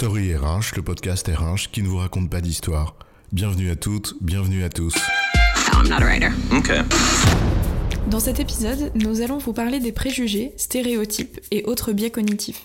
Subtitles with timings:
[0.00, 2.96] Story RH, le podcast RH qui ne vous raconte pas d'histoire.
[3.32, 4.94] Bienvenue à toutes, bienvenue à tous.
[5.74, 6.30] I'm not a writer.
[6.50, 6.80] Okay.
[8.10, 12.64] Dans cet épisode, nous allons vous parler des préjugés, stéréotypes et autres biais cognitifs.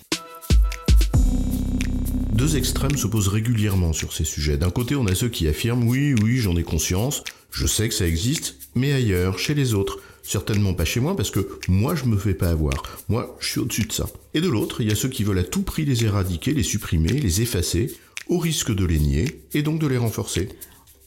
[2.31, 4.55] Deux extrêmes s'opposent régulièrement sur ces sujets.
[4.55, 7.21] D'un côté, on a ceux qui affirment oui, oui, j'en ai conscience,
[7.51, 9.99] je sais que ça existe, mais ailleurs, chez les autres.
[10.27, 12.83] Certainement pas chez moi parce que moi je me fais pas avoir.
[13.09, 14.07] Moi je suis au-dessus de ça.
[14.33, 16.63] Et de l'autre, il y a ceux qui veulent à tout prix les éradiquer, les
[16.63, 17.95] supprimer, les effacer,
[18.27, 20.49] au risque de les nier et donc de les renforcer.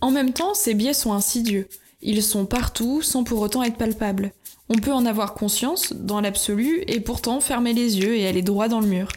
[0.00, 1.66] En même temps, ces biais sont insidieux.
[2.00, 4.32] Ils sont partout sans pour autant être palpables.
[4.68, 8.69] On peut en avoir conscience dans l'absolu et pourtant fermer les yeux et aller droit
[8.69, 9.08] dans le mur.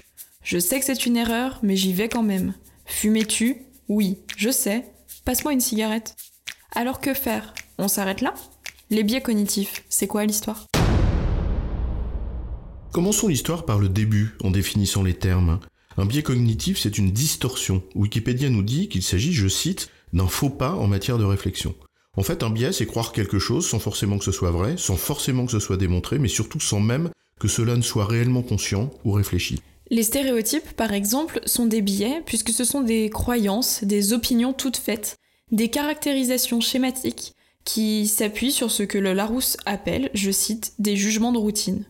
[0.44, 2.56] Je sais que c'est une erreur, mais j'y vais quand même.
[2.86, 3.58] Fumer-tu
[3.88, 4.86] Oui, je sais.
[5.26, 6.16] Passe-moi une cigarette.
[6.74, 7.54] Alors que faire?
[7.78, 8.34] On s'arrête là?
[8.94, 10.68] Les biais cognitifs, c'est quoi l'histoire?
[12.92, 15.62] Commençons l'histoire par le début, en définissant les termes.
[15.96, 17.84] Un biais cognitif, c'est une distorsion.
[17.96, 21.74] Wikipédia nous dit qu'il s'agit, je cite, d'un faux pas en matière de réflexion.
[22.18, 24.98] En fait, un biais, c'est croire quelque chose sans forcément que ce soit vrai, sans
[24.98, 28.92] forcément que ce soit démontré, mais surtout sans même que cela ne soit réellement conscient
[29.06, 29.62] ou réfléchi.
[29.90, 34.76] Les stéréotypes, par exemple, sont des biais puisque ce sont des croyances, des opinions toutes
[34.76, 35.16] faites,
[35.54, 41.32] des caractérisations schématiques qui s'appuient sur ce que le Larousse appelle, je cite, des jugements
[41.32, 41.86] de routine.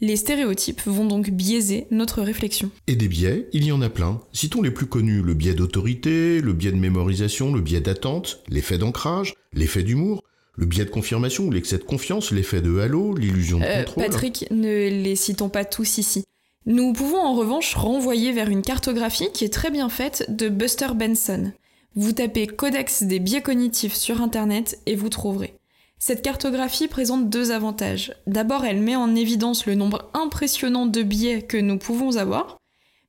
[0.00, 2.70] Les stéréotypes vont donc biaiser notre réflexion.
[2.88, 4.20] Et des biais, il y en a plein.
[4.32, 8.78] Citons les plus connus, le biais d'autorité, le biais de mémorisation, le biais d'attente, l'effet
[8.78, 10.24] d'ancrage, l'effet d'humour,
[10.56, 14.04] le biais de confirmation ou l'excès de confiance, l'effet de halo, l'illusion de Euh, contrôle.
[14.04, 16.24] Patrick, ne les citons pas tous ici.
[16.66, 20.88] Nous pouvons en revanche renvoyer vers une cartographie qui est très bien faite de Buster
[20.96, 21.52] Benson.
[21.94, 25.58] Vous tapez Codex des biais cognitifs sur Internet et vous trouverez.
[25.98, 28.14] Cette cartographie présente deux avantages.
[28.26, 32.56] D'abord, elle met en évidence le nombre impressionnant de biais que nous pouvons avoir,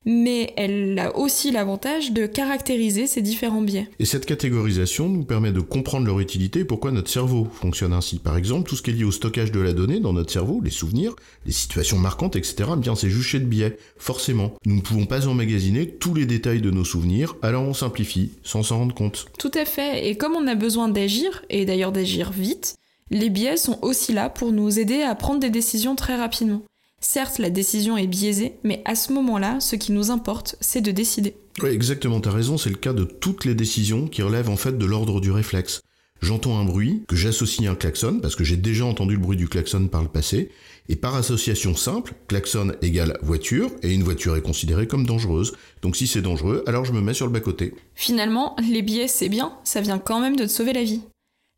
[0.05, 3.87] mais elle a aussi l'avantage de caractériser ces différents biais.
[3.99, 8.19] Et cette catégorisation nous permet de comprendre leur utilité et pourquoi notre cerveau fonctionne ainsi.
[8.19, 10.61] Par exemple, tout ce qui est lié au stockage de la donnée dans notre cerveau,
[10.63, 11.15] les souvenirs,
[11.45, 14.53] les situations marquantes, etc., bien c'est juché de biais, forcément.
[14.65, 18.63] Nous ne pouvons pas emmagasiner tous les détails de nos souvenirs, alors on simplifie, sans
[18.63, 19.27] s'en rendre compte.
[19.39, 22.75] Tout à fait, et comme on a besoin d'agir, et d'ailleurs d'agir vite,
[23.09, 26.63] les biais sont aussi là pour nous aider à prendre des décisions très rapidement.
[27.05, 30.91] Certes, la décision est biaisée, mais à ce moment-là, ce qui nous importe, c'est de
[30.91, 31.35] décider.
[31.61, 34.77] Oui, exactement, t'as raison, c'est le cas de toutes les décisions qui relèvent en fait
[34.77, 35.81] de l'ordre du réflexe.
[36.21, 39.35] J'entends un bruit que j'associe à un klaxon, parce que j'ai déjà entendu le bruit
[39.35, 40.49] du klaxon par le passé,
[40.87, 45.51] et par association simple, klaxon égale voiture, et une voiture est considérée comme dangereuse.
[45.81, 47.73] Donc si c'est dangereux, alors je me mets sur le bas-côté.
[47.95, 51.01] Finalement, les biais, c'est bien, ça vient quand même de te sauver la vie.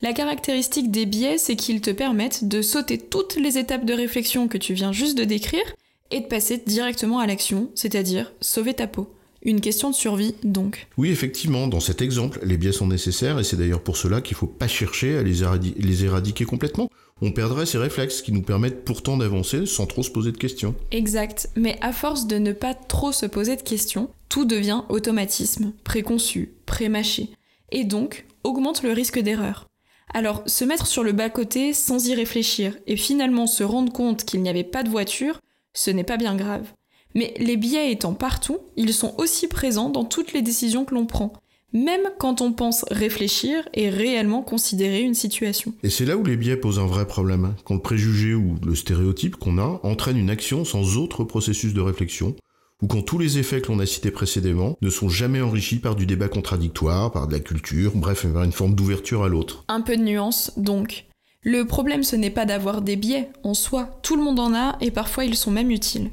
[0.06, 4.48] La caractéristique des biais, c'est qu'ils te permettent de sauter toutes les étapes de réflexion
[4.48, 5.66] que tu viens juste de décrire
[6.12, 9.12] et de passer directement à l'action, c'est-à-dire sauver ta peau.
[9.42, 10.86] Une question de survie donc.
[11.00, 14.38] Oui, effectivement, dans cet exemple, les biais sont nécessaires, et c'est d'ailleurs pour cela qu'il
[14.38, 16.88] faut pas chercher à les, éradi- les éradiquer complètement.
[17.24, 20.76] On perdrait ces réflexes qui nous permettent pourtant d'avancer sans trop se poser de questions.
[20.92, 25.74] Exact, mais à force de ne pas trop se poser de questions, tout devient automatisme,
[25.84, 27.30] préconçu, prémâché,
[27.72, 29.66] et donc augmente le risque d'erreur.
[30.14, 34.42] Alors, se mettre sur le bas-côté sans y réfléchir et finalement se rendre compte qu'il
[34.42, 35.40] n'y avait pas de voiture,
[35.74, 36.72] ce n'est pas bien grave.
[37.16, 41.06] Mais les biais étant partout, ils sont aussi présents dans toutes les décisions que l'on
[41.06, 41.34] prend,
[41.74, 45.74] même quand on pense réfléchir et réellement considérer une situation.
[45.84, 47.56] Et c'est là où les biais posent un vrai problème, hein.
[47.66, 51.82] quand le préjugé ou le stéréotype qu'on a entraîne une action sans autre processus de
[51.82, 52.36] réflexion,
[52.82, 55.96] ou quand tous les effets que l'on a cités précédemment ne sont jamais enrichis par
[55.96, 59.64] du débat contradictoire, par de la culture, bref, vers une forme d'ouverture à l'autre.
[59.68, 61.06] Un peu de nuance, donc.
[61.42, 64.78] Le problème, ce n'est pas d'avoir des biais en soi, tout le monde en a
[64.82, 66.12] et parfois ils sont même utiles.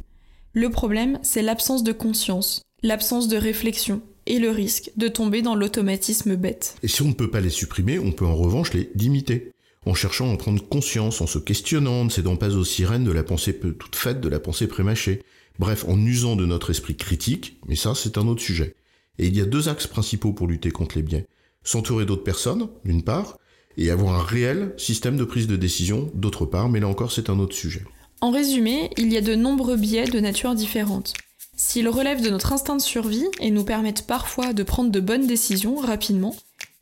[0.53, 5.55] Le problème, c'est l'absence de conscience, l'absence de réflexion et le risque de tomber dans
[5.55, 6.77] l'automatisme bête.
[6.83, 9.52] Et si on ne peut pas les supprimer, on peut en revanche les limiter,
[9.87, 13.12] en cherchant à en prendre conscience, en se questionnant, ne cédant pas aux sirènes de
[13.12, 15.22] la pensée toute faite, de la pensée prémâchée.
[15.59, 18.77] Bref, en usant de notre esprit critique, mais ça c'est un autre sujet.
[19.18, 21.27] Et il y a deux axes principaux pour lutter contre les biais.
[21.65, 23.39] S'entourer d'autres personnes, d'une part,
[23.77, 27.30] et avoir un réel système de prise de décision, d'autre part, mais là encore c'est
[27.30, 27.84] un autre sujet.
[28.21, 31.15] En résumé, il y a de nombreux biais de nature différente.
[31.57, 35.27] S'ils relèvent de notre instinct de survie et nous permettent parfois de prendre de bonnes
[35.27, 36.34] décisions rapidement,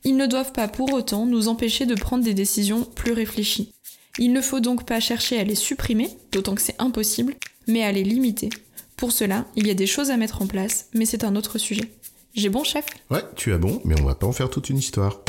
[0.03, 3.73] ils ne doivent pas pour autant nous empêcher de prendre des décisions plus réfléchies.
[4.19, 7.35] Il ne faut donc pas chercher à les supprimer, d'autant que c'est impossible,
[7.67, 8.49] mais à les limiter.
[8.97, 11.59] Pour cela, il y a des choses à mettre en place, mais c'est un autre
[11.59, 11.91] sujet.
[12.35, 12.87] J'ai bon chef?
[13.11, 15.21] Ouais, tu as bon, mais on va pas en faire toute une histoire.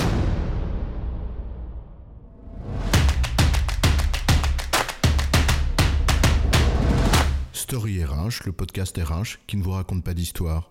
[7.54, 10.71] Story RH, le podcast RH qui ne vous raconte pas d'histoire.